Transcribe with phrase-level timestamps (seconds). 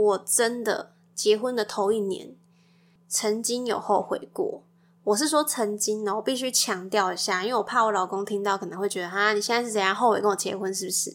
[0.00, 2.34] 我真的结婚的头一年，
[3.06, 4.62] 曾经有后悔过。
[5.04, 11.14] 我是说曾经呢，我必须强调一下，因为我怕我老公听到可能会觉得，哈，你现在是怎样后悔跟我结婚，是不是？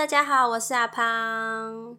[0.00, 1.94] 大家好，我是阿胖。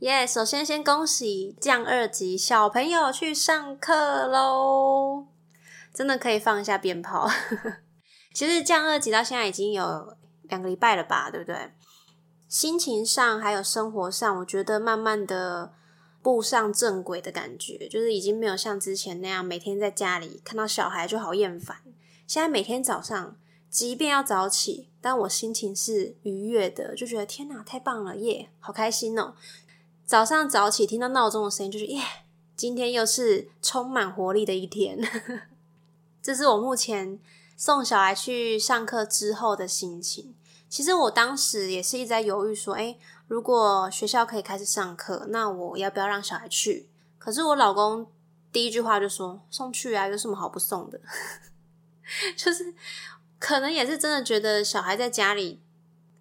[0.00, 5.28] 耶，首先先恭喜降二级小朋友去上课喽！
[5.90, 7.26] 真的可以放一下鞭炮。
[8.34, 11.72] 其实降二级到现在已经有两个礼拜了吧，对不对？
[12.46, 15.72] 心情上还有生活上，我觉得慢慢的
[16.20, 21.78] 步上正轨的感觉，就是已经没有像之前那样每天在家里看到小孩就好厌烦。
[22.26, 23.38] 现在每天早上。
[23.76, 29.34] 即便要早起，但我心情是愉悦的，就觉得天哪，太棒了，耶，好开心哦！
[30.06, 32.00] 早上早起，听到闹钟的声音，就是耶，
[32.56, 34.98] 今天又是充满活力的一天。
[36.22, 37.20] 这是我目前
[37.54, 40.34] 送小孩去上课之后的心情。
[40.70, 42.96] 其实我当时也是一直在犹豫，说，哎，
[43.28, 46.88] 如果学校可以开始上课，那我要不要让小孩去？
[47.18, 48.10] 可是我老公
[48.50, 50.98] 第一句话就说：“送去啊，有什么好不送的？”
[52.38, 52.74] 就是。
[53.38, 55.60] 可能也是真的觉得小孩在家里，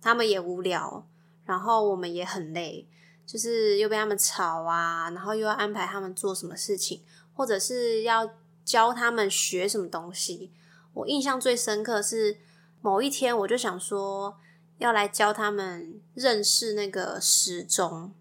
[0.02, 1.08] 他们也无聊，
[1.46, 2.88] 然后我们也很累，
[3.26, 7.02] 就是又被他们吵啊，然后又要安排他们做什么事情，
[7.34, 8.30] 或者是要
[8.64, 10.52] 教他们学什么东西。
[10.94, 12.38] 我印象最深刻是
[12.82, 14.38] 某一天，我就想说
[14.78, 18.14] 要来教他们认识那个时钟，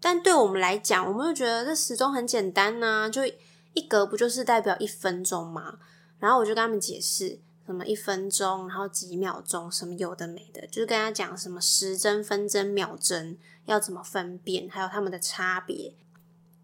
[0.00, 3.22] 但对我们来讲，我们就觉得这时钟很简单呐，就
[3.74, 5.78] 一格不就是代表一分钟吗？
[6.18, 7.38] 然后我就跟他们解释。
[7.70, 15.94] 什么一分钟，然后几秒钟，什么有的没的，就是跟他讲什么时针、分针、秒针要怎么分辨，还有他们的差别。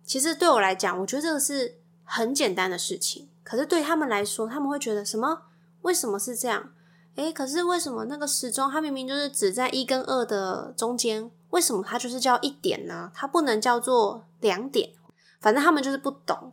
[0.05, 3.29] 其实对我来讲，我觉得这个是很简单的事情。
[3.45, 5.43] 可是对他们来说，他们会觉得什么？
[5.83, 6.73] 为什么是这样？
[7.15, 13.13] 诶，可是为什么那个时钟它明明就是指在一跟二的中间，为什么它就是叫一点呢？
[13.15, 14.91] 它不能叫做两点？
[15.41, 16.53] 反正他们就是不懂。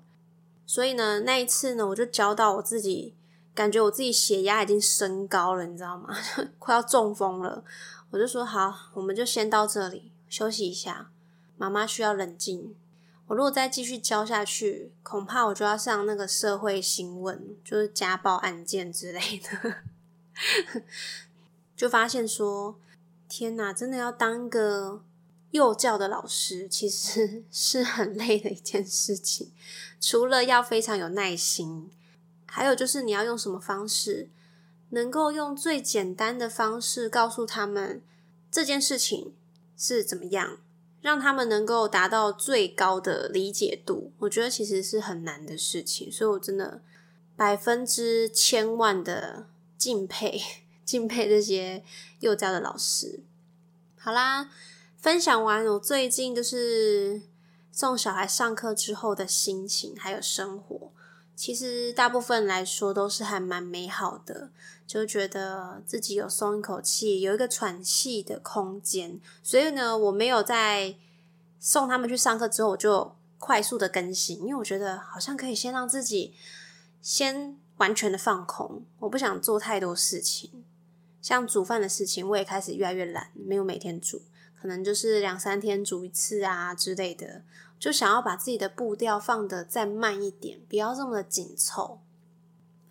[0.67, 3.15] 所以呢，那一次呢，我就教到我自己。
[3.55, 6.09] 感觉我自己血压已经升高了，你知道吗？
[6.57, 7.63] 快要中风了。
[8.09, 11.11] 我就说好，我们就先到这里休息一下。
[11.57, 12.75] 妈妈需要冷静。
[13.27, 19.75] 我如果再继续教下去，恐怕我就要上那个社会新闻，就是家暴案件之类的。
[21.77, 22.75] 就发现说，
[23.29, 25.03] 天哪，真的要当个
[25.51, 29.51] 幼教的老师，其实 是很累的一件事情。
[30.01, 31.91] 除了要非常有耐心。
[32.55, 34.29] 还有就是，你要用什么方式，
[34.89, 38.03] 能够用最简单的方式告诉他们
[38.51, 39.33] 这件事情
[39.75, 40.59] 是怎么样，
[41.01, 44.11] 让他们能够达到最高的理解度。
[44.19, 46.83] 我觉得其实是很难的事情，所以我真的
[47.35, 50.39] 百分之千万的敬佩，
[50.85, 51.83] 敬佩这些
[52.19, 53.23] 幼教的老师。
[53.97, 54.51] 好啦，
[54.97, 57.23] 分享完我最近就是
[57.71, 60.91] 送小孩上课之后的心情，还有生活。
[61.35, 64.51] 其实大部分来说都是还蛮美好的，
[64.85, 69.19] 就觉得自己有松一口气，有一个喘气的空间。
[69.41, 70.95] 所以呢，我没有在
[71.59, 76.33] 送他们去上课之后，我就快速的更新，因为我觉得好像可以先让自己
[77.01, 80.63] 先完全的放空，我不想做太多事情。
[81.21, 84.21] 像煮饭的事情，我也开始越来越懒，没有每天煮，
[84.61, 87.41] 可能就是两三天煮一次啊之类的。
[87.83, 91.99] 就想要把自己的步调放的再慢一点，不要这么的紧凑。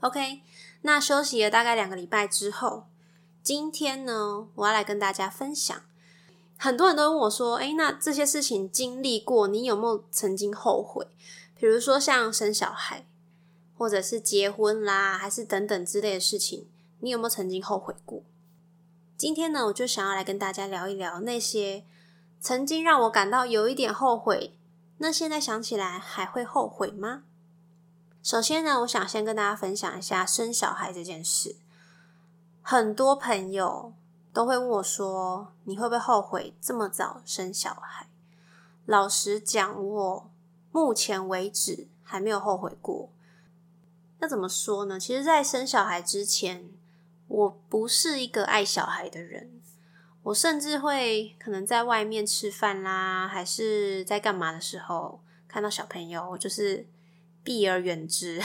[0.00, 0.42] OK，
[0.82, 2.84] 那休息了大概两个礼拜之后，
[3.42, 5.82] 今天呢，我要来跟大家分享。
[6.58, 11.06] 很多人都问我说：“诶，那这些事情经历过，你有没有曾经后悔？
[11.56, 13.06] 比如说像生小孩，
[13.78, 16.66] 或者是结婚啦，还是等等之类的事情，
[17.00, 18.22] 你有没有曾经后悔过？”
[19.16, 21.82] 今天呢，我就想要来跟大家聊一聊那些
[22.42, 24.52] 曾经让我感到有一点后悔。
[25.02, 27.24] 那现在想起来还会后悔吗？
[28.22, 31.56] 首先呢，我想先跟大家分享一下生小孩这件事。
[32.62, 33.94] 很多朋友
[34.32, 38.06] 都会问我说：“你会不会后悔这么早生小孩？”
[38.86, 40.30] 老实讲，我
[40.70, 43.10] 目前为止还没有后悔过。
[44.20, 45.00] 那怎么说呢？
[45.00, 46.70] 其实，在生小孩之前，
[47.26, 49.61] 我不是一个爱小孩的人。
[50.24, 56.86] 我甚至会可能在外面吃饭啦，还是在干嘛的时候，看到小朋友，我就是
[57.42, 58.40] 避而远之。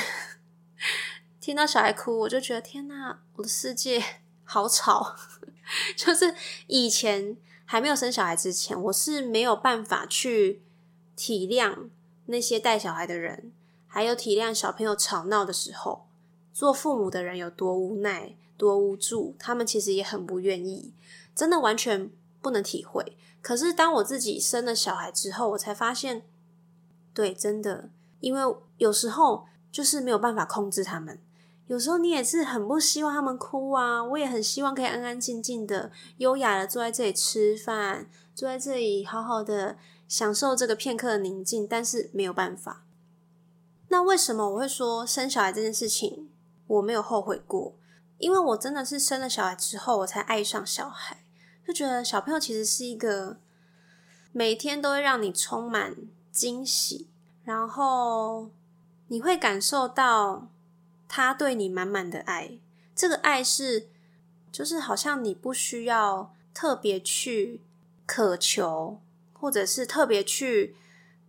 [1.39, 4.03] 听到小孩哭，我就觉得天哪，我的世界
[4.43, 5.15] 好吵。
[5.95, 6.33] 就是
[6.67, 10.61] 以前还没有生小孩之前，我是没有办法去
[11.15, 11.89] 体谅
[12.25, 13.51] 那些带小孩的人。
[13.85, 16.07] 还有体谅小朋友吵闹的时候，
[16.53, 20.93] 做父母的人有多无奈、多无助，他们其实也很不愿意，
[21.37, 22.11] 真的完全
[22.41, 23.15] 不能体会。
[23.43, 26.23] 可是当我自己生了小孩之后，我才发现，
[27.13, 28.41] 对，真的，因为
[28.77, 31.19] 有时候就是没有办法控制他们，
[31.67, 42.83] 有时候你也是很不希望他们哭啊，我也很希望可以安安静静的、优雅的坐在这里吃饭，坐在这里好好的享受这个片刻的宁静，但是没有办法。
[43.89, 46.29] 那为什么我会说生小孩这件事情
[46.65, 47.75] 我没有后悔过？
[48.17, 51.23] 因为我真的是生了小孩之后，我才爱上小孩，
[51.67, 53.41] 就觉得小朋友其实是一个
[54.31, 55.97] 每天都会让你充满
[56.31, 57.09] 惊喜，
[57.43, 58.49] 然后
[59.07, 60.47] 你会感受到
[61.09, 62.57] 他对你满满的爱。
[62.95, 63.89] 这个爱是，
[64.49, 67.61] 就是好像你不需要特别去
[68.05, 69.01] 渴求，
[69.33, 70.73] 或者是特别去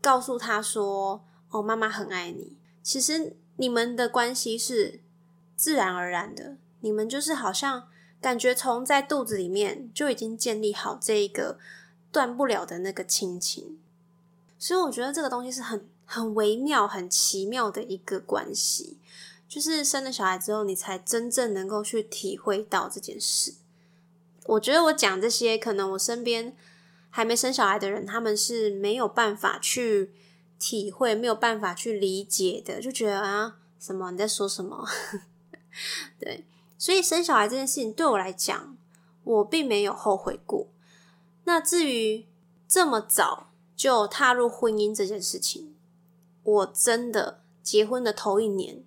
[0.01, 1.25] 告诉他说。
[1.51, 2.59] 哦，妈妈很爱你。
[2.83, 5.01] 其实你们的关系是
[5.57, 7.89] 自然而然的，你们就是好像
[8.21, 11.59] 感觉从在肚子里面就已经建立好这一个
[12.11, 13.79] 断不了的那个亲情。
[14.59, 18.99] 所以我觉得这个东西是很很微妙、很奇妙的一个关系。
[19.49, 23.55] 就是生了小孩之后，你才真正能够去体会到这件事。
[24.47, 26.55] 我觉得我讲这些，可能我身边
[27.11, 30.13] 还没生小孩的人，他们是没有办法去。
[30.61, 34.85] 体会没有办法去理解的，就觉得啊，什么你在说什么？
[36.19, 36.45] 对，
[36.79, 38.77] 所以生小孩这件事情对我来讲，
[39.25, 40.69] 我并没有后悔过。
[41.45, 42.25] 那至于
[42.69, 45.75] 这么早就踏入婚姻这件事情，
[46.45, 48.85] 我真的结婚的头一年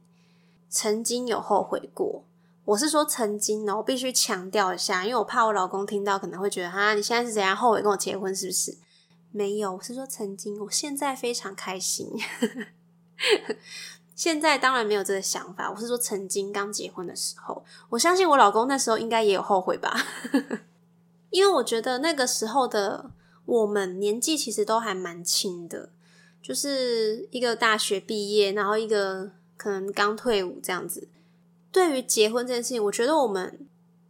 [0.69, 2.23] 曾经有后悔过。
[2.63, 8.77] 我是说曾经，我必须强调一下，因为我怕我老公听到可能会觉得哈，你现在是怎样后悔跟我结婚是不是？
[9.31, 12.07] 没有，我是说曾经，我现在非常开心。
[14.21, 19.97] 现在当然没有这个想法，我是说曾经刚结婚的时候，我相信我老公那时候应该也有后悔吧。
[21.31, 23.09] 因为我觉得那个时候的
[23.45, 25.89] 我们年纪其实都还蛮轻的，
[26.39, 31.07] 就是一个大学毕业，然后一个可能刚退伍这样子。
[31.71, 33.65] 对于结婚这件事情，我觉得我们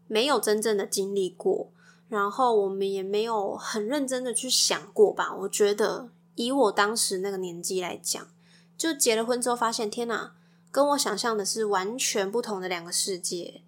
[0.09, 1.69] 没有真正的经历过。
[2.09, 5.33] 然后我们也没有很认真的去想过吧。
[5.33, 8.27] 我觉得以我当时那个年纪来讲，
[8.81, 10.33] 就结了婚之后发现，天哪，
[10.71, 13.61] 跟我想象的是完全不同的两个世界。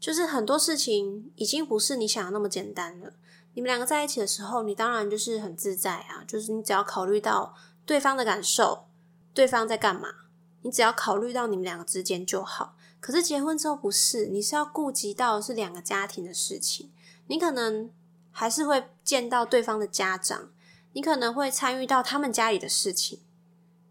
[0.00, 3.12] 就是很多事情已经不是你想的那么简单了。
[3.52, 7.54] 你们两个在一起的时候，你当然就是很自在啊，就是你只要考虑到
[7.84, 8.86] 对方的感受，
[9.34, 10.08] 对方在干嘛，
[10.62, 12.74] 你只要考虑到你们两个之间就好。
[13.00, 16.90] 可是结婚之后不是，你是要顾及到是两个家庭的事情。
[17.26, 17.90] 你可能
[18.30, 20.48] 还是会见到对方的家长，
[20.94, 23.20] 你可能会参与到他们家里的事情。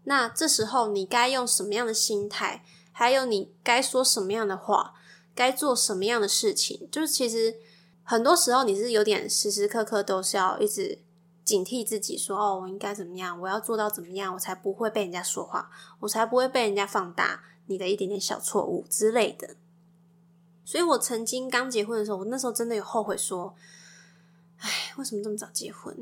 [0.08, 2.64] 那这时候你该用什么样的心态？
[2.90, 4.94] 还有你该说什么样的话？
[5.34, 6.88] 该做什么样的事情？
[6.90, 7.56] 就是其实
[8.02, 10.98] 很多时候你是有点时时刻刻都是要一直
[11.44, 13.38] 警惕自己，说哦，我应该怎么样？
[13.38, 14.32] 我要做到怎么样？
[14.32, 19.56] 我才不会被人家说话，我才不会被人家放大你的一点点小错误之类的。
[20.64, 23.54] 所以我曾经刚结婚的时候，我那时候真的有后悔说
[24.58, 25.94] ：“哎，为什么这么早结婚？”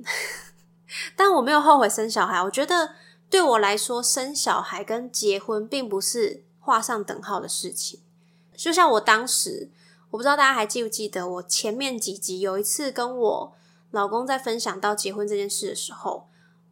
[1.17, 2.41] 但我没有后悔生小孩。
[2.43, 2.95] 我觉得
[3.29, 8.01] 对我来说，生小孩跟结婚并不是画上等号的事情。
[8.55, 9.71] 就像我当时，
[10.11, 13.53] 我不知道大家还记不记得，我前面几集有一次跟我
[13.91, 16.29] 老公在分享到结婚这件事的时候，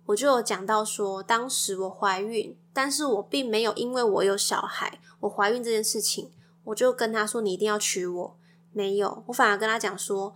[0.06, 6.30] 我就有讲到说，当时我怀孕，但是我并没有因为我有小孩，我怀孕这件事情。
[6.64, 8.36] 我就跟他说：“你一定要娶我。”
[8.72, 10.34] 没有，我反而跟他讲说：“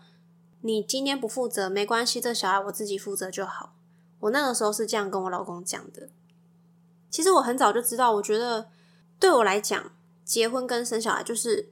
[0.61, 3.73] 你今天不负责没关系，这小孩我自己负责就好。”
[4.21, 6.09] 我那个时候是这样跟我老公讲的。
[7.11, 8.69] 其实我很早就知道，我觉得
[9.19, 9.93] 对我来讲，
[10.25, 11.71] 结婚跟生小孩就是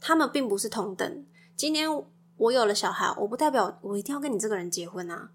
[0.00, 1.24] 他们并不是同等。
[1.56, 1.88] 今天
[2.36, 5.30] 我有了小孩，我不代表我一定要跟你这个人结婚啊。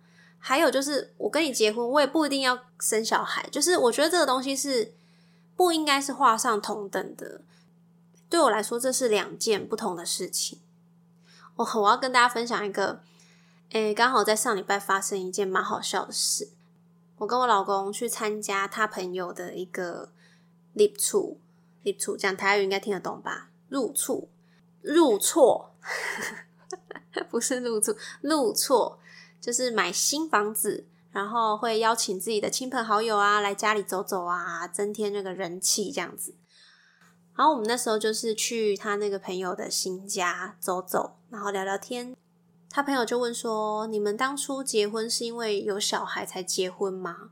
[0.46, 3.48] 还有就是，我跟你结婚，我也不一定要生小孩。
[3.50, 4.94] 就是我觉得这个东西是
[5.56, 7.42] 不应该是画上同等的。
[8.30, 10.60] 对我来说，这是两件不同的事情。
[11.56, 13.02] 我我要跟大家分享一个，
[13.74, 16.50] 诶，刚好在上礼拜发生一件蛮好笑的事。
[17.18, 20.12] 我跟我老公去参加他朋友的一个
[20.74, 21.38] 入厝，
[21.82, 23.50] 入厝讲台语应该听得懂吧？
[23.70, 24.28] 入厝，
[24.84, 25.74] 入错，
[27.32, 29.00] 不是入厝，入错
[29.42, 36.36] 就是买新房子，然后会邀请自己的亲朋好友啊来家里走走啊，增添那个人气这样子。
[37.36, 42.16] 然后我们那时候就是去他那个朋友的新家走走，然后聊聊天。
[42.76, 47.30] 他朋友就问说：“你们当初结婚是因为有小孩才结婚吗？”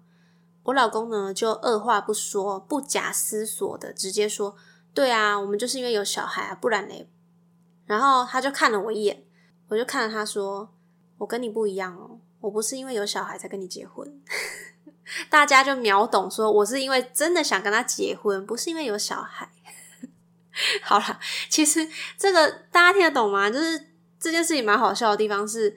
[0.66, 4.56] 我老公呢就二话不说，不假思索的直接说
[4.94, 7.10] ：“对啊，我们就是因为有小孩啊，不然嘞。”
[7.88, 9.24] 然后他就看了我一眼，
[9.70, 10.72] 我就看了他说
[11.18, 14.22] ：“我跟你不一样哦，我不是因为有小孩才跟你结婚。
[15.28, 19.50] ”大家就秒懂，说我是因为真的想跟他结婚，不是因为有小孩。
[20.86, 21.20] 好了，
[21.50, 23.50] 其实这个大家听得懂吗？
[23.50, 23.90] 就是。
[24.22, 25.76] 这件事情蛮好笑的地方是，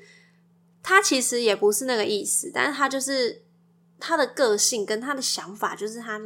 [0.83, 3.43] 他其实也不是那个意思，但是他就是
[3.99, 6.21] 他的个性跟他的想法，就是他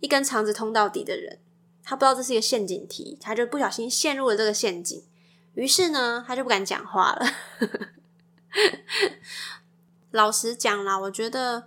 [0.00, 1.38] 一根肠子通到底的人，
[1.84, 5.04] 他不知道这是一个陷阱题，他就不小心陷入了这个陷阱，
[5.54, 7.26] 于是呢，他就不敢讲话了。
[10.10, 11.64] 老实讲啦，我觉得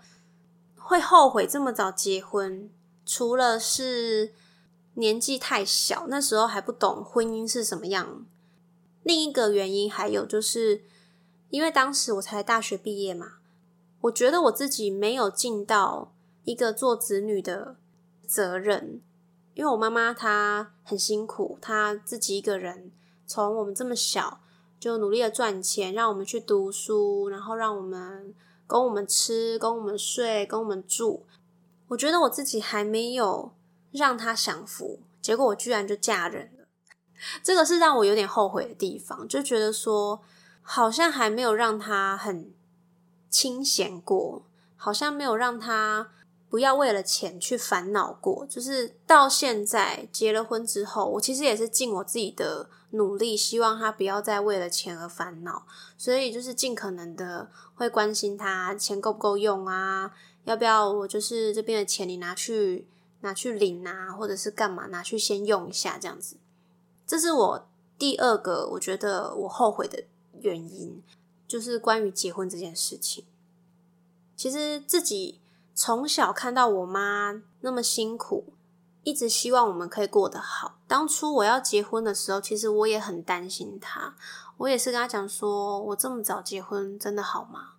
[0.75, 2.71] 会后悔这么早结婚，
[3.05, 4.33] 除了是
[4.95, 8.25] 年纪太小，那时候还不懂婚姻是什么样。
[9.03, 10.83] 另一个原因还有就是，
[11.49, 13.33] 因为当时我才大学毕业嘛，
[14.01, 17.75] 我觉得我自己没有尽到一个做子女的
[18.27, 19.01] 责任。
[19.53, 22.91] 因为我妈妈她很辛苦，她自己一个人
[23.27, 24.39] 从我们这么小
[24.79, 28.33] 就努力的赚钱，让我们去读书，然后让我们
[28.65, 31.25] 供我们吃、供我们睡、供我们住。
[31.89, 33.51] 我觉得我自己还没有
[33.91, 36.60] 让她享福，结果我居然就嫁人。
[37.43, 40.21] 这个是让我有点后悔的地方，就觉得说
[40.61, 42.51] 好像还没有让他很
[43.29, 44.43] 清闲过，
[44.75, 46.09] 好像没有让他
[46.49, 48.45] 不要为了钱去烦恼过。
[48.47, 55.65] 就是到现在结了婚之后，我其实也是尽我自己的努力，希望他不要再为了钱而烦恼。
[55.97, 60.11] 所以就是尽可能的会关心他钱够不够用啊，
[60.43, 62.87] 要不要我就是这边的钱你拿去
[63.21, 66.35] 拿去领啊，或者是干嘛拿去先用一下这样子。
[67.11, 67.67] 这是我
[67.99, 70.05] 第二个我觉得我后悔的
[70.39, 71.03] 原因，
[71.45, 73.25] 就是关于结婚这件事情。
[74.37, 75.41] 其实自己
[75.75, 78.53] 从小看到我妈那么辛苦，
[79.03, 80.79] 一直希望我们可以过得好。
[80.87, 84.15] 当初我要结婚的时候，其实我也很担心她。
[84.55, 87.73] 我也是跟她讲说，我这么早结婚真的好吗？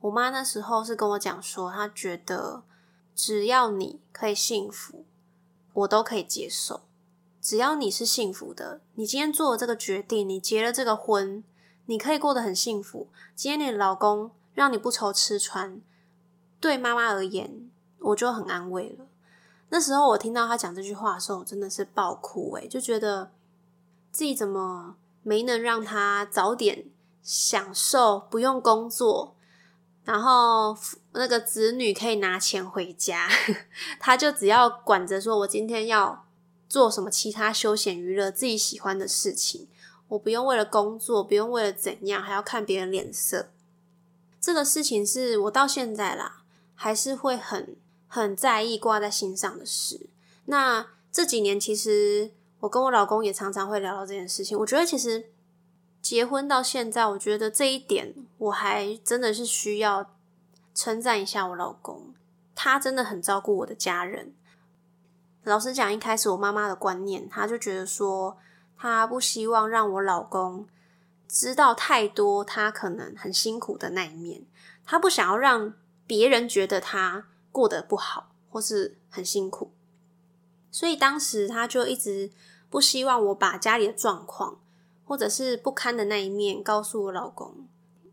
[0.00, 2.62] 我妈那时候是跟我讲说，她觉得
[3.14, 5.06] 只要你可以幸福，
[5.72, 6.82] 我都可以接受。
[7.46, 11.44] 只要你是幸福的，你今天做了这个决定，你结了这个婚，
[11.84, 13.08] 你可以过得很幸福。
[13.36, 15.80] 今天你的老公让你不愁吃穿，
[16.58, 19.06] 对妈妈而言，我就很安慰了。
[19.68, 23.30] 那时候我听到他讲这句话的时候，真的是爆哭诶，就觉得
[24.10, 26.86] 自己怎么没能让他早点
[27.22, 29.36] 享受，不用工作，
[30.02, 30.76] 然后
[31.12, 33.28] 那个子女可以拿钱回家，
[34.00, 36.25] 他就只要管着说，我今天要。
[36.68, 39.68] 做什么其他休闲娱乐自己喜欢的事情，
[40.08, 43.50] 我不用为了工作，不用为了怎样，还要看别人脸色。
[44.40, 46.42] 这个事情是我到现在啦，
[46.74, 50.08] 还是会很很在意、挂在心上的事。
[50.44, 52.30] 那这几年，其实
[52.60, 54.56] 我跟我老公也常常会聊到这件事情。
[54.58, 55.30] 我觉得其实
[56.00, 60.14] 结婚到现在，我觉得这一点我还真的是需要
[60.74, 62.14] 称赞一下我老公，
[62.54, 64.34] 他真的很照顾我的家人。
[65.46, 68.36] 老实讲，一开始我妈妈的观念，她就觉得说，
[68.76, 70.66] 她不希望让我老公
[71.28, 74.44] 知道太多他可能很辛苦的那一面，
[74.84, 75.72] 她不想要让
[76.04, 79.70] 别人觉得他过得不好或是很辛苦，
[80.72, 82.32] 所以当时她就一直
[82.68, 84.58] 不希望我把家里的状况
[85.04, 87.68] 或者是不堪的那一面告诉我老公，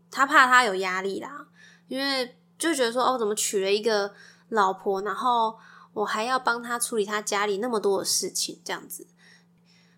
[0.08, 1.48] 她怕他有压力啦，
[1.88, 4.14] 因为就觉得说，哦，怎么娶了一个
[4.50, 5.58] 老婆，然后。
[5.94, 9.06] 我还要帮他处理他家里那么多的事情，这样子。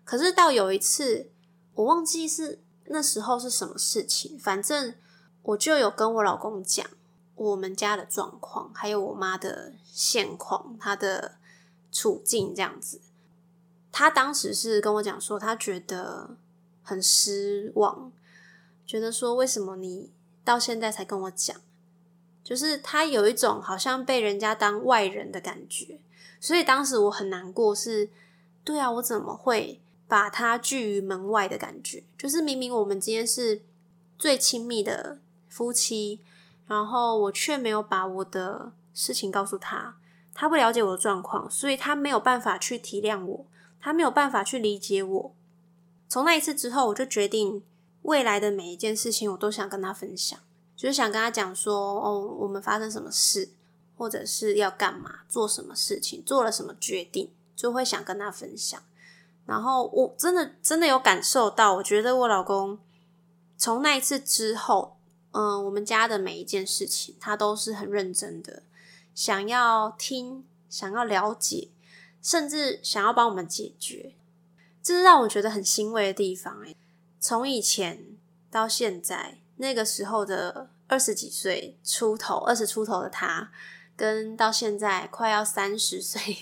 [0.03, 1.29] 可是到有一次，
[1.73, 4.95] 我忘记是那时候是什么事情，反正
[5.43, 6.85] 我就有跟我老公讲
[7.35, 11.35] 我们家的状况，还有我妈的现况，她的
[11.91, 13.01] 处境这样子。
[13.91, 16.37] 他当时是跟我讲说，他觉得
[16.83, 18.11] 很失望，
[18.85, 20.11] 觉得说为什么你
[20.43, 21.59] 到现在才跟我讲。
[22.47, 25.99] 就是他有一种好像被人家当外人的感觉，
[26.39, 27.75] 所以当时我很难过。
[27.75, 28.09] 是，
[28.63, 32.05] 对啊，我怎么会把他拒于门外的感觉。
[32.17, 33.61] 就是明明我们今天是
[34.17, 36.21] 最亲密的夫妻，
[36.67, 39.97] 然后我却没有把我的事情告诉他，
[40.33, 43.45] 他不了解我的状况，所以他没有办法去体谅我，
[43.81, 45.35] 他没有办法去理解我。
[46.07, 47.61] 从那一次之后，我就决定
[48.03, 50.39] 未来的每一件事情，我都想跟他分享，
[50.77, 53.49] 就是想跟他讲说，哦，我们发生什么事，
[53.97, 58.79] 或者是要干嘛，做什么事情，做了什么决定，就会想跟他分享。
[59.47, 62.77] 然后我真的真的有感受到，我觉得我老公
[63.57, 64.97] 从那一次之后，
[65.31, 68.61] 嗯，我们家的每一件事情，他都是很认真的，
[69.15, 71.69] 想要听，想要了解，
[72.21, 74.13] 甚至想要帮我们解决。
[74.83, 76.73] 这是让我觉得很欣慰的地方哎！
[77.19, 78.05] 从以前
[78.49, 83.51] 到现在，那个时候的二十几岁出头、二十出头的他，
[83.95, 86.37] 跟到现在快要三十岁，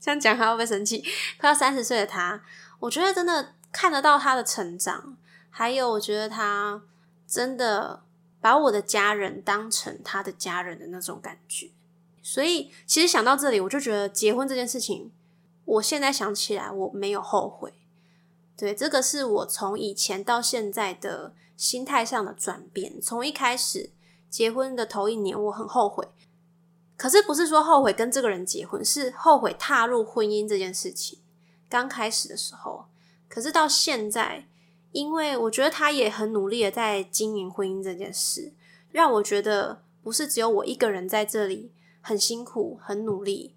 [0.00, 1.04] 这样讲他会不会生气？
[1.38, 2.42] 快要三十岁的他，
[2.80, 5.16] 我觉得真的看得到他的成长，
[5.50, 6.82] 还有我觉得他
[7.26, 8.02] 真的
[8.40, 11.70] 把我的家人当成他的家人的那种感觉。
[12.22, 15.12] 所以，其实想到这里，我就觉得结婚这件事情。
[15.66, 17.72] 我现在想起来，我没有后悔。
[18.56, 23.00] 对，这个是我从以前到现在的心态上的转变。
[23.00, 23.90] 从一开始
[24.28, 26.08] 结婚的头一年，我很后悔，
[26.96, 31.18] 可是不是说后悔跟这个人结婚，是后悔踏入婚姻这件事情。
[31.68, 32.86] 刚开始的时候，
[33.28, 34.46] 可是到现在，
[34.92, 38.52] 因为我觉得他也很努力的在经营婚姻这件事，
[38.92, 43.54] 让我觉得不是只有我一个人在这里很辛苦、很努力。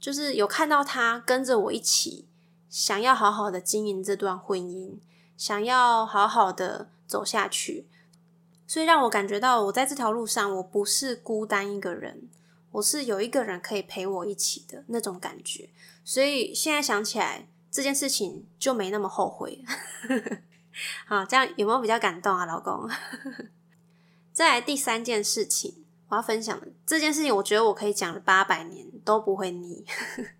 [0.00, 2.26] 就是有看到他跟着我一起，
[2.70, 4.94] 想要好好的经营这段婚姻，
[5.40, 7.86] 想要好好的走下去，
[8.66, 12.28] 所以让我感觉到我在这条路上我不是孤单一个人，
[12.72, 15.70] 我是有一个人可以陪我一起的那种感觉。
[16.04, 19.64] 所以现在想起来这件事情就没那么后悔。
[21.08, 22.86] 好，这样有没有比较感动啊，老公？
[24.34, 25.86] 再来第三件事情。
[26.08, 29.86] 我要分享的这件事情，我觉得我可以讲了八百年都不会腻，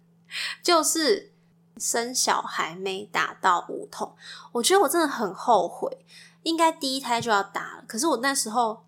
[0.63, 1.33] 就是
[1.81, 4.15] 生小孩没打到无痛。
[4.53, 6.05] 我觉得我真的很后悔，
[6.45, 7.85] 应该第一胎就要打了。
[7.89, 8.85] 可是我那时候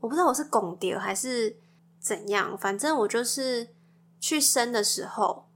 [0.00, 1.56] 我不知道我是拱跌还是
[2.00, 3.68] 怎样，反正我就是
[4.20, 5.46] 去生的时候，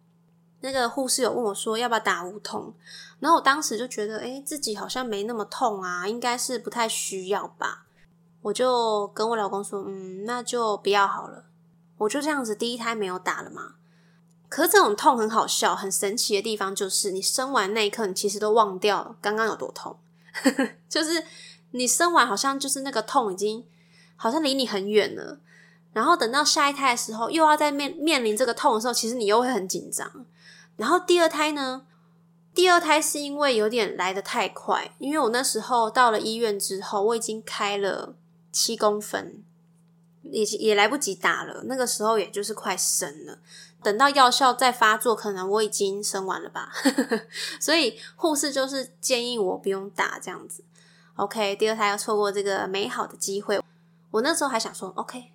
[0.60, 2.74] 那个护士有问我说要不要打无痛，
[3.20, 7.86] 然后我当时就觉得，哎，自己好像没那么痛啊，应该是不太需要吧。
[8.42, 11.44] 我就跟我老公说，嗯，那就不要好了。
[11.98, 13.74] 我就这样子，第一胎没有打了嘛。
[14.50, 19.98] 可是这种痛很好笑，很神奇的地方就是，你生完那一刻，你其实都忘掉刚刚有多痛。
[20.90, 21.24] 就是
[21.70, 23.64] 你生完，好像就是那个痛已经
[24.16, 25.40] 好像离你很远了。
[25.94, 30.26] 然后等到下一胎的时候，又要在面面临这个痛的时候，其实你又会很紧张。
[30.76, 31.86] 然后第二胎呢？
[32.52, 38.16] 第二胎是因为有点来得太快，因为我那时候到了医院之后，我已经开了。
[38.52, 39.44] 七公分，
[40.22, 41.62] 也也来不及打了。
[41.66, 43.38] 那个时候也就是快生了，
[43.82, 46.72] 等到药效再发作，可能我已经生完了吧。
[47.60, 50.62] 所以护士就是建议我不用打这样子。
[51.16, 53.62] OK，第二胎要错过这个美好的机会。
[54.10, 55.32] 我那时候还想说，OK，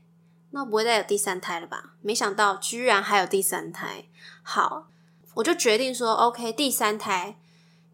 [0.51, 1.93] 那不会再有第三胎了吧？
[2.01, 4.05] 没想到居然还有第三胎。
[4.43, 4.87] 好，
[5.35, 7.37] 我就决定说，OK，第三胎。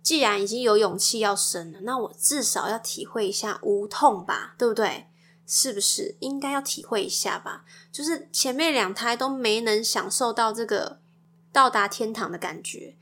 [0.02, 5.08] 既然已经有勇气要生了，那我至少要体会一下无痛吧，对不对？
[5.46, 7.66] 是不是应该要体会一下吧？
[7.92, 11.00] 就是前面两胎都没能享受到这个
[11.52, 12.96] 到达天堂的感觉，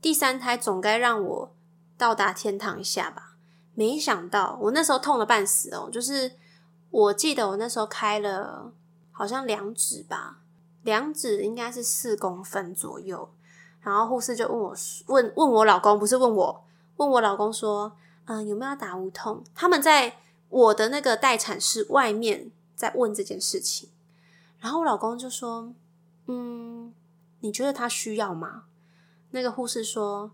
[0.00, 1.54] 第三胎总该让我
[1.98, 3.34] 到达天堂一下吧？
[3.74, 6.32] 没想到我那时候痛了半死哦，就是
[6.90, 8.72] 我记得我那时候开了
[9.12, 10.38] 好像两指吧，
[10.82, 13.28] 两指应该是四公分左右。
[13.80, 14.74] 然后护士就问我，
[15.06, 16.64] 问问我老公，不是问我，
[16.96, 17.92] 问我老公说，
[18.24, 19.44] 嗯，有没有打无痛？
[19.54, 20.16] 他们在
[20.56, 23.90] 我的那个待产室外面在问这件事情。
[24.58, 25.74] 然后我老公就说，
[26.28, 26.94] 嗯，
[27.40, 28.64] 你觉得他需要吗？
[29.32, 30.30] 那个护士说，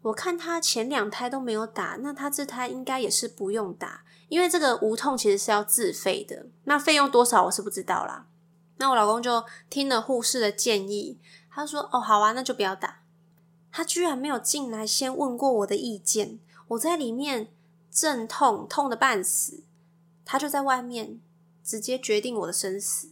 [0.00, 8.26] 我看他前两胎都没有打，那他这胎应该也是不用打，因为这个无痛其实是要自费的，那费用多少我是不知道啦。
[8.78, 11.18] 那我老公就听了护士的建议。
[11.50, 13.02] 他说：“哦，好啊，那就不要打。”
[13.70, 16.38] 他居然没有进来先问过我的意见。
[16.68, 17.52] 我在里面
[17.92, 19.62] 阵痛，痛的半死，
[20.24, 21.20] 他就在外面
[21.62, 23.10] 直接决定我的生死。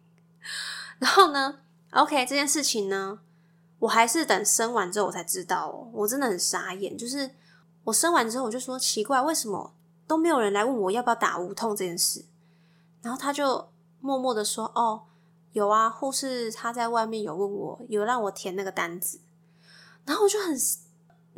[0.98, 1.60] 然后呢
[1.92, 3.20] ，OK，这件事情呢，
[3.80, 5.90] 我还是等生完之后我才知道哦。
[5.92, 7.30] 我真的很傻眼，就是
[7.84, 9.74] 我生完之后我就说奇怪，为什么
[10.06, 12.24] 都没有人来问我要不要打无痛这件事？
[13.02, 13.68] 然后他就
[14.00, 15.02] 默默的说：“哦。”
[15.52, 19.18] 有啊，护士他在外面有问我，有让我填那个单子，
[20.04, 20.56] 然后我就很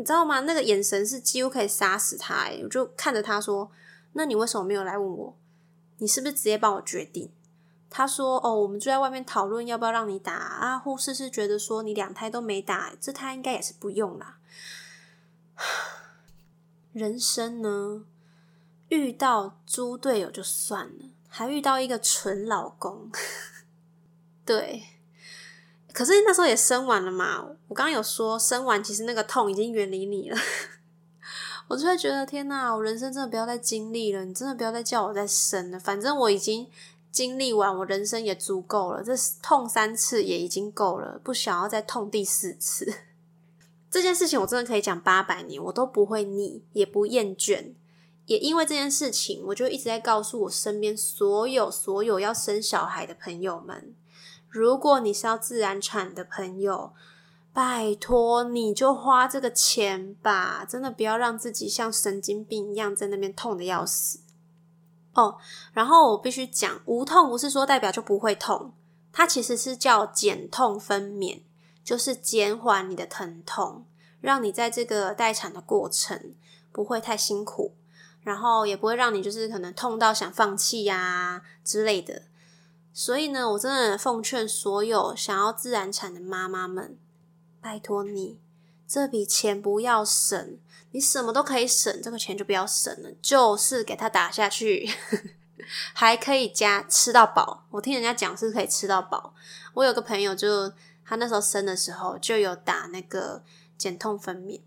[0.02, 0.40] 你知道吗？
[0.40, 2.34] 那个眼神是几乎可以杀死他。
[2.34, 3.70] 哎，我就看着他说
[4.14, 5.38] ：“那你为什么没有来问我？
[5.98, 7.30] 你是不是直接帮我决定？”
[7.88, 10.76] 他说：“哦，我们就在外面讨论要不要让你打啊。
[10.76, 14.38] 护士是觉得说你两胎都没打，这胎应该也是不用啦。
[16.92, 18.04] 人生呢，
[18.88, 23.08] 遇到猪队友就算了，还遇到一个蠢老公。
[24.44, 24.82] 对，
[25.92, 27.46] 可是那时候也生完了嘛。
[27.68, 30.38] 我刚刚有说生完，其实那个痛已经远离你了。
[31.68, 34.24] 我就会觉得天哪，我人生真的不要再经历了。
[34.24, 35.78] 你真的不要再叫我再生了。
[35.78, 36.68] 反正我已经。”
[37.12, 39.04] 经历完，我人生也足够了。
[39.04, 42.90] 这痛三次也已经够了，不想要再痛第四次。
[43.90, 47.74] 这件事情我真的可以讲八百年，我都不会腻，也不厌倦。
[48.24, 53.94] 也因为这件事情，我就一直在告诉我身边所有所有要生小孩的朋友们：
[54.52, 56.92] 如果你是要自然产的朋友，
[57.54, 64.20] 拜托你就花这个钱吧，真的不要让自己像神经病一样在那边痛的要死。
[65.14, 65.38] 哦，
[65.72, 68.74] 然后我必须讲，无痛不是说代表就不会痛，
[69.10, 71.40] 它其实是叫减痛分娩，
[71.82, 73.86] 就是减缓你的疼痛，
[74.20, 76.34] 让你在这个待产的过程
[76.70, 77.74] 不会太辛苦，
[78.20, 82.22] 然后也不会让你就是可能痛到想放弃呀之类的。
[82.92, 86.98] 所以呢，我真的奉劝所有想要自然产的妈妈们，
[87.60, 88.38] 拜托你，
[88.86, 90.58] 这笔钱不要省。
[90.94, 94.86] 你什么都可以省，这个钱就不要省了，就是给他打下去，
[95.94, 97.64] 还可以加吃到饱。
[97.70, 99.34] 我听人家讲是可以吃到饱。
[99.72, 100.70] 我有个朋友，就
[101.02, 103.42] 他那时候生的时候就有打那个
[103.78, 104.60] 减痛分娩，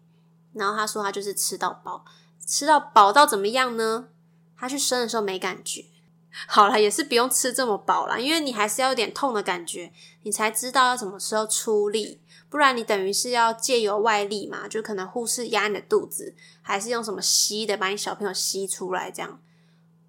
[0.53, 2.03] 然后他说他就是吃到饱，
[2.43, 4.07] 吃到饱到怎么样呢？
[4.57, 5.85] 他去生的时候没感觉。
[6.48, 9.91] 好了，也是不用吃这么饱了，因为你还是要有点痛的感觉，
[10.24, 12.19] 你才知道要什么时候出力。
[12.50, 19.41] 不然你等于是要借由外力嘛，就可能护士压你的肚子，还是用什么吸的把你小朋友吸出来这样。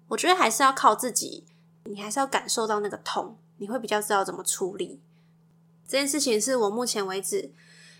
[0.09, 1.45] 我觉得还是要靠自己，
[1.85, 5.01] 你还是要感受到那个痛，你会比较知道怎么处理。
[5.87, 7.51] 这件事情是我目前为止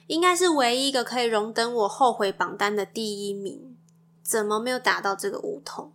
[0.07, 3.75] 应该是唯一一个可以荣登我后悔榜单的第一名。
[4.21, 5.93] 怎么没有打到这个无痛？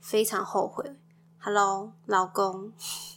[0.00, 0.96] 非常后悔。
[1.44, 2.72] Hello，老公，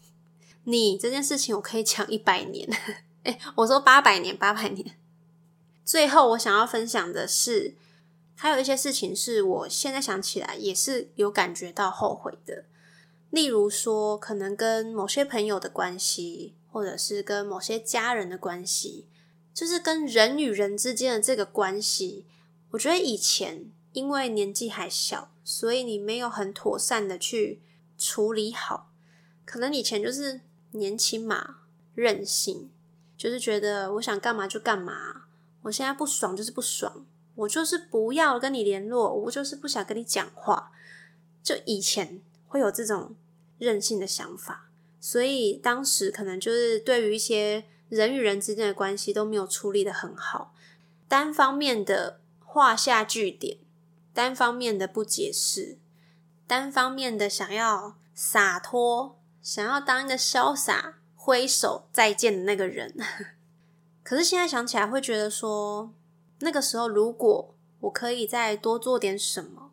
[0.65, 2.67] 你这件事情我可以讲一百年。
[3.21, 4.97] 哎，我说八百年，八百年。
[5.85, 7.75] 最后，我想要分享的是，
[8.33, 12.65] 还有一些事情是我现在想起来也是有感觉到后悔的。
[13.29, 19.05] 例如说，可能跟某些朋友的关系，或者是跟某些家人的关系，
[19.53, 22.25] 就是跟人与人之间的这个关系。
[22.71, 27.61] 我觉得以前因为年纪还小，所以你没有很妥善的去
[27.97, 28.91] 处理好。
[29.45, 31.57] 可能以前就是年轻嘛，
[31.93, 32.69] 任性。
[33.17, 35.27] 就是觉得我想干嘛就干嘛，
[35.61, 37.05] 我现在不爽就是不爽，
[37.35, 40.73] 我就是不要跟你联络，我就是不想跟你讲话。
[41.41, 43.15] 就以前会有这种
[43.57, 50.53] 任性的想法，所以当时可能就是对于一些人与人之间的关系都没有处理的很好，
[51.07, 53.59] 单方面的画下句点，
[54.13, 55.77] 单方面的不解释，
[56.47, 60.95] 单方面的想要洒脱，想要当一个潇洒。
[61.17, 62.95] 挥手再见的那个人，
[64.05, 65.91] 可是现在想起来会觉得说，
[66.37, 69.71] 那个时候如果我可以再多做点什么，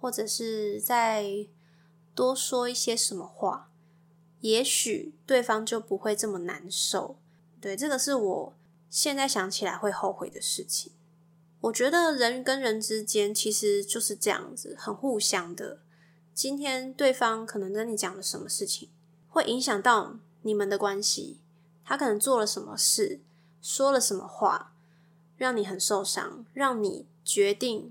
[0.00, 1.46] 或者是再
[2.14, 3.70] 多说一些什么话，
[4.40, 7.18] 也许对方就不会这么难受。
[7.60, 8.54] 对，这个是我
[8.88, 10.92] 现在想起来会后悔的事情。
[11.60, 15.80] 我觉得人跟人之间其实就是这样子，很互相的。
[16.34, 18.90] 今天对方可能跟你讲了什么事情，
[19.28, 20.16] 会影响到。
[20.46, 21.40] 你们的关系，
[21.86, 23.20] 他可能做了什么事，
[23.62, 24.74] 说了什么话，
[25.38, 27.90] 让你很受伤，让你决定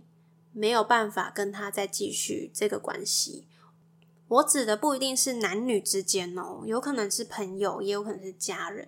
[0.51, 3.47] 没有办法跟他再继续这个关系。
[4.27, 8.87] 我指的不一定是男女之间哦，有可能是朋友，也有可能是家人。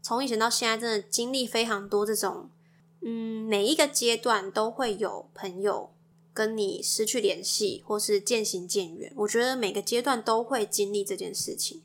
[0.00, 2.48] 从以前到现在，真的经历非常多这种，
[3.00, 5.90] 嗯，每一个阶段都会有朋友
[6.38, 9.12] 跟你失去联系，或是渐行渐远。
[9.16, 11.82] 我觉得每个阶段都会经历这件事情。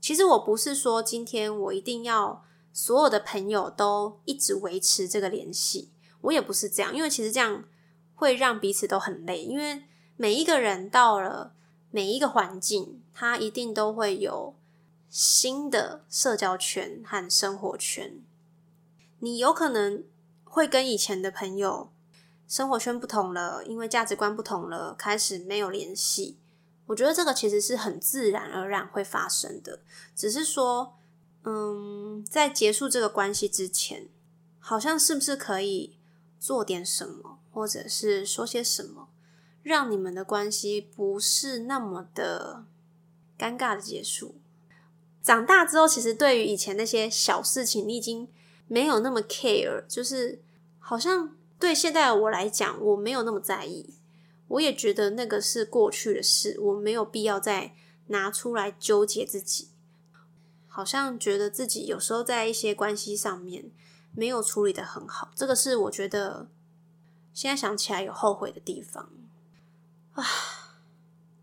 [0.00, 5.90] 其实我不是说今天我一定要所有的朋友都一直维持这个联系，
[6.22, 7.62] 我也不是这样，因为其实这样
[8.16, 9.44] 会让彼此都很累。
[9.44, 9.84] 因为
[10.16, 11.54] 每一个人到了
[11.92, 14.56] 每一个环境，他一定都会有
[15.08, 18.20] 新的社交圈和生活圈。
[19.20, 20.02] 你有可能
[20.42, 21.92] 会跟以前的朋友
[22.50, 26.36] 生活圈不同了，因为价值观不同了，开始没有联系。
[26.86, 29.78] 我觉得这个其实是很自然而然会发生的，
[30.16, 30.96] 只是说，
[31.44, 34.08] 嗯，在结束这个关系之前，
[34.58, 35.96] 好像是不是可以
[36.40, 39.06] 做点什么，或者是说些什么，
[39.62, 42.64] 让你们的关系不是那么的
[43.38, 44.34] 尴尬的结束。
[45.22, 48.26] 长大之后，其实对于以前那些小事情，你已经
[48.66, 50.42] 没有那么 care，就是
[50.80, 53.94] 好像对现在的我来讲，我没有那么在意。
[54.48, 57.72] 我也觉得那个是过去的事，我没有必要再
[58.08, 59.68] 拿出来纠结自己。
[60.66, 63.70] 好像觉得自己有时候在一些关系上面
[64.12, 66.48] 没有处理的很好，这个是我觉得
[67.32, 69.10] 现在想起来有后悔的地方
[70.14, 70.24] 啊。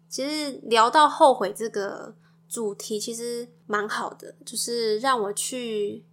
[0.10, 2.16] 其实聊到后悔这个
[2.50, 6.04] 主题，其实蛮好的，就是让我去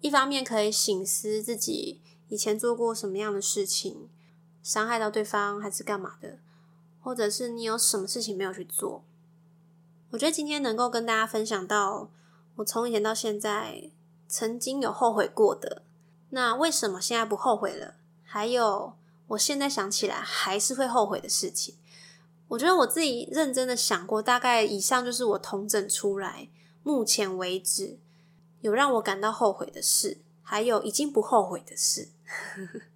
[0.00, 2.01] 一方面可以醒思自己
[2.32, 4.08] 以前做过什么样的事情。
[4.62, 6.38] 伤害到对方还是干嘛的，
[7.02, 9.04] 或者是你有什么事情没有去做？
[10.10, 12.08] 我觉得今天能够跟大家分享到，
[12.54, 13.90] 我从以前到现在
[14.28, 15.82] 曾经有后悔过的，
[16.30, 17.96] 那为什么现在不后悔了？
[18.22, 18.94] 还有
[19.26, 21.74] 我现在想起来还是会后悔的事情，
[22.48, 26.48] 我觉得我自己认真的想过，大概以上就是我统整出来，
[26.84, 27.98] 目前为止
[28.60, 30.18] 有让我感到后悔的事，
[30.52, 32.10] 还有已经不后悔的事。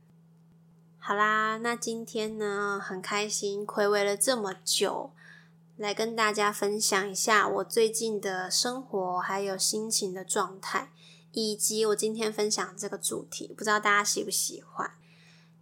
[1.00, 5.10] 好啦，那今天呢，很开心，暌违了这么久，
[5.78, 10.90] 来跟大家分享一下我最近的生活，还有心情的状态，
[11.32, 14.90] 以及我今天分享这个主题，不知道大家喜不喜欢？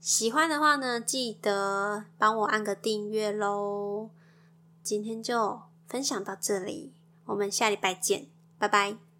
[0.00, 4.10] 喜欢的话呢，记得帮我按个订阅喽。
[4.82, 6.92] 今天就分享到这里，
[7.26, 8.26] 我们下礼拜见，
[8.58, 9.13] 拜拜。